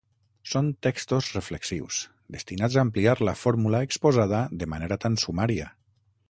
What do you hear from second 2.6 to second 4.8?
a ampliar la fórmula exposada de